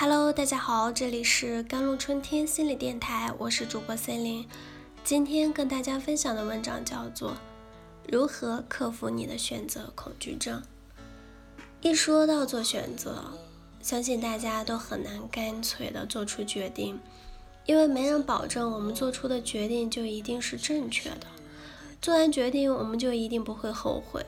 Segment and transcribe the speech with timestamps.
[0.00, 4.48] Hello，大家好，这里是甘露春天心理电台，我是主播森林。
[5.04, 7.32] 今天跟大家分享的文章叫做
[8.10, 10.62] 《如何克服你的选择恐惧症》。
[11.82, 13.22] 一说到做选择，
[13.82, 16.98] 相信大家都很难干脆的做出决定，
[17.66, 21.26] 因为没人保证我们做出的决定就一定是正确的。
[22.00, 24.24] 做完决定，我们就一定不会后悔。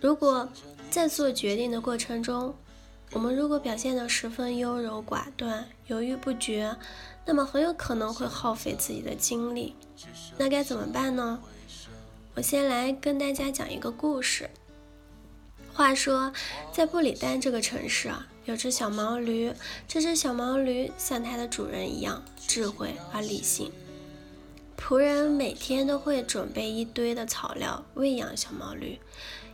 [0.00, 0.48] 如果
[0.90, 2.52] 在做决定的过程中，
[3.12, 6.76] 我们如果表现得十分优柔寡断、犹豫不决，
[7.24, 9.74] 那么很有可能会耗费自己的精力。
[10.36, 11.40] 那该怎么办呢？
[12.34, 14.50] 我先来跟大家讲一个故事。
[15.72, 16.32] 话说，
[16.72, 19.52] 在布里丹这个城市啊，有只小毛驴。
[19.86, 23.70] 这只小毛驴像它的主人一样智慧而理性。
[24.76, 28.98] 仆人每天都会准备一堆的草料喂养小毛驴。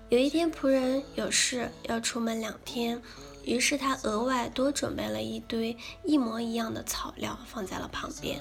[0.08, 3.00] 有一天，仆人有事要出门两天，
[3.45, 8.41] 于是他额外多准备了一堆一模一样的草料放在了旁边。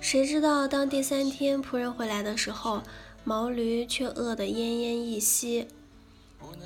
[0.00, 2.82] 谁知道，当第三天仆人回来的时候，
[3.24, 5.66] 毛驴却饿得奄奄一息。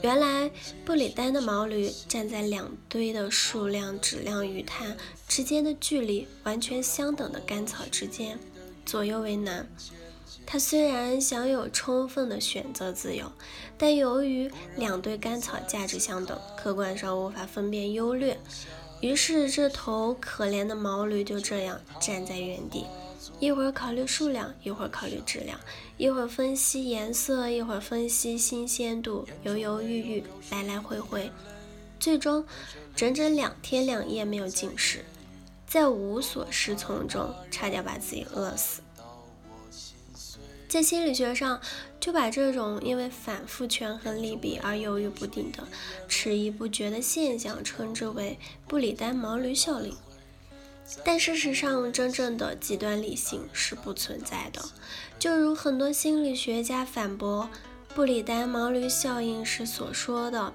[0.02, 0.50] 原来，
[0.84, 4.84] 布里丹的毛驴站在两堆的数量、质量与它
[5.28, 8.38] 之间的距离完全相等的干草之间，
[8.84, 9.66] 左右为难。
[10.52, 13.30] 他虽然享有充分的选择自由，
[13.78, 18.36] 但由于两堆甘草价值相等，客观上无法分辨优劣。
[19.00, 22.84] 于是，这头可怜的毛驴就这样站在原地，
[23.38, 25.56] 一会儿考虑数量，一会儿考虑质量，
[25.96, 31.30] 一会儿分析颜色，一会儿分析新鲜度，犹犹豫豫，来来回回，
[32.00, 32.44] 最终
[32.96, 35.04] 整整两天两夜没有进食，
[35.64, 38.80] 在无所适从中，差点把自己饿死。
[40.70, 41.60] 在心理学上，
[41.98, 45.66] 就把这种因为反复权衡利弊而犹豫不定的
[46.06, 49.92] 迟疑不决的现象，称之为布里丹毛驴效应。
[51.04, 54.62] 但事实上，真正的极端理性是不存在的。
[55.18, 57.50] 就如很多心理学家反驳
[57.92, 60.52] 布里丹毛驴效应时所说的，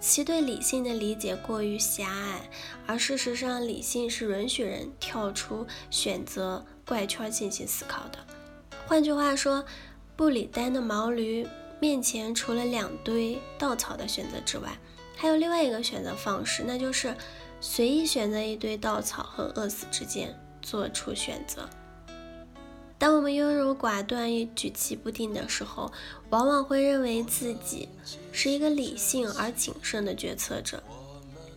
[0.00, 2.48] 其对理性的理解过于狭隘，
[2.86, 8.18] 而事实上，理性是允许人跳出选择怪圈进行思考的。
[8.92, 9.64] 换句话说，
[10.16, 11.48] 布里丹的毛驴
[11.80, 14.68] 面前除了两堆稻草的选择之外，
[15.16, 17.16] 还有另外一个选择方式，那就是
[17.58, 21.66] 随意选择一堆稻草和饿死之间做出选择。
[22.98, 25.90] 当我们优柔寡断、举棋不定的时候，
[26.28, 27.88] 往往会认为自己
[28.30, 30.82] 是一个理性而谨慎的决策者。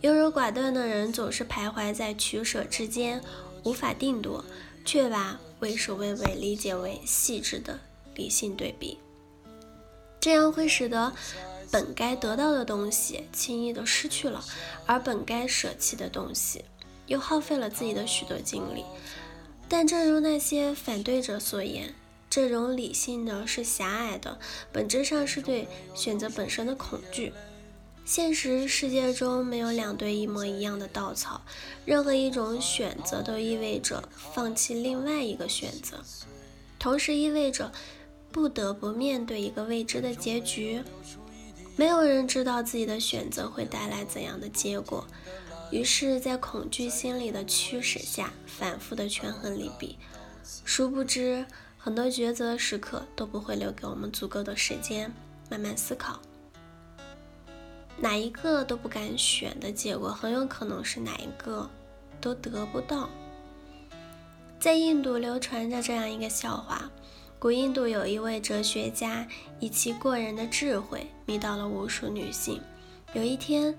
[0.00, 3.22] 优柔寡断的人总是徘徊在取舍之间，
[3.62, 4.42] 无法定夺，
[4.86, 5.38] 却把。
[5.58, 7.80] 畏首畏尾理解为细致的
[8.14, 8.98] 理性对比，
[10.20, 11.14] 这样会使得
[11.70, 14.44] 本该得到的东西轻易的失去了，
[14.84, 16.62] 而本该舍弃的东西
[17.06, 18.84] 又耗费了自己的许多精力。
[19.66, 21.94] 但正如那些反对者所言，
[22.28, 24.38] 这种理性的是狭隘的，
[24.70, 27.32] 本质上是对选择本身的恐惧。
[28.06, 31.42] 现实世界中没有两堆一模一样的稻草，
[31.84, 35.98] 任何一种选择都意味着放弃另外一个选择，
[36.78, 37.72] 同时意味着
[38.30, 40.84] 不得不面对一个未知的结局。
[41.74, 45.04] 没有人知道自己的选择会带来怎样的结果，
[45.72, 49.98] 于是，在恐惧心理的驱使下，反复的权衡利弊。
[50.64, 51.44] 殊不知，
[51.76, 55.12] 很多抉择时刻都不会留给我们足够的时间
[55.50, 56.20] 慢慢思考。
[57.98, 61.68] 哪一个都不敢选的结果，很有可能是哪一个
[62.20, 63.08] 都得不到。
[64.60, 66.90] 在印度流传着这样一个笑话：
[67.38, 69.26] 古印度有一位哲学家，
[69.60, 72.60] 以其过人的智慧迷倒了无数女性。
[73.14, 73.74] 有一天，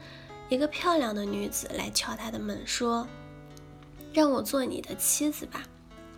[0.50, 3.08] 一个漂亮的女子来敲他的门，说
[4.14, 5.64] ：“让我做你的妻子吧，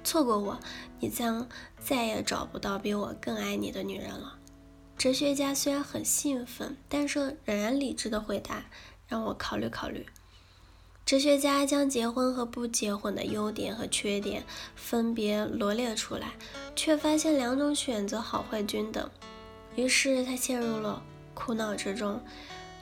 [0.04, 0.58] 错过我，
[1.00, 1.46] 你将
[1.80, 4.38] 再也找不到比我更爱你的女人了。”
[5.00, 8.66] 哲学家虽然很兴奋，但是仍然理智的回答
[9.08, 10.06] ：“让我考虑考虑。”
[11.06, 14.44] 哲学家将结婚和不结婚的优点和缺点
[14.76, 16.34] 分别罗列出来，
[16.76, 19.10] 却发现两种选择好坏均等。
[19.78, 21.02] 于是他陷入了
[21.34, 22.22] 苦恼之中。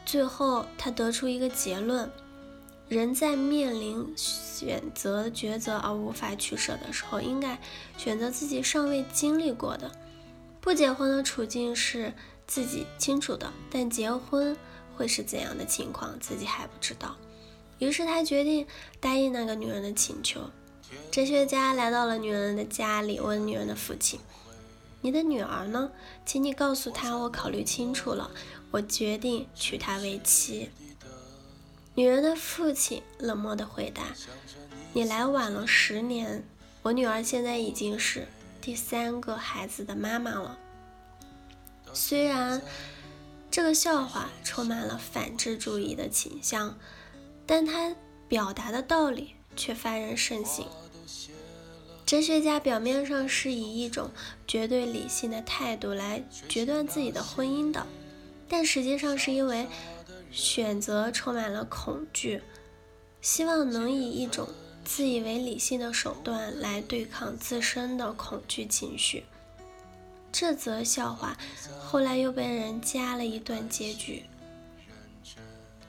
[0.04, 2.10] 最后，他得出一个结论：
[2.90, 7.60] 人在面临选择抉择而无法取舍的时候，应该
[7.96, 9.92] 选择自己尚未经历过的。
[10.68, 12.14] 不结婚的处境是
[12.46, 14.54] 自己清楚的，但结婚
[14.98, 17.16] 会是怎样的情况，自己还不知道。
[17.80, 18.68] 于是他决定
[19.00, 20.42] 答应那个女人的请求。
[21.10, 24.20] 哲学家来到了女人的家里，问女人的父亲
[25.00, 25.90] ：“你的女儿呢？
[26.26, 28.30] 请你告诉她，我考虑清楚了，
[28.70, 30.70] 我决定娶她为妻。”
[31.96, 34.04] 女人的父亲冷漠地回答
[34.92, 36.44] ：“你来晚了十年，
[36.82, 38.28] 我女儿现在已经是
[38.68, 40.60] 第三个孩子的妈妈了。”
[41.94, 42.62] 虽然
[43.50, 46.78] 这个笑话充满了反智主义的倾向，
[47.46, 47.96] 但它
[48.28, 50.66] 表达的道理却发人深省。
[52.06, 54.12] 哲学家表面上是以一种
[54.46, 57.88] 绝对理性的态度来决断自己的婚姻的，
[58.50, 59.66] 但实际上是因为
[60.30, 62.42] 选择充满了恐惧，
[63.22, 64.50] 希望能以一种
[64.88, 69.26] 自以为理性的手段来对抗自身的恐惧情绪。
[70.32, 71.38] 这则笑话
[71.78, 74.24] 后来又被人加了一段结局：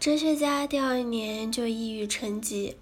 [0.00, 2.76] 哲学家第二年就抑郁成疾。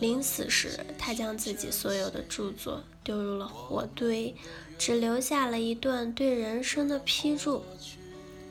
[0.00, 4.34] 临死时，他将自己所有的著作丢入了火堆，
[4.76, 7.64] 只留下了一段对人生的批注：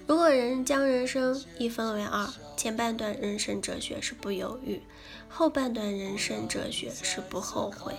[0.08, 4.82] 如果人将人生一分为二，前半段人生哲学是不犹豫，
[5.30, 7.94] 后半段人生哲学是不后悔。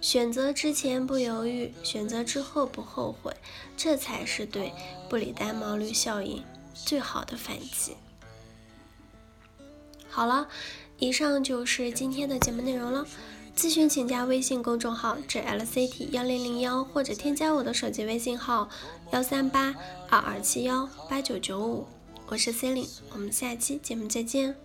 [0.00, 3.34] 选择之前不犹豫，选择之后不后悔，
[3.76, 4.72] 这才是对
[5.08, 6.42] 布里丹毛驴效应
[6.74, 7.96] 最好的反击。
[10.08, 10.48] 好了。
[10.98, 13.04] 以上就是今天的节目内容了。
[13.56, 18.68] 咨询请加微信公众号 jlct 幺零零幺，或者添加我的手机微信号
[19.10, 19.74] 幺三八
[20.08, 21.84] 二二七幺八九九五。
[22.26, 24.56] 我是 c e l i n e 我们下期节目再见。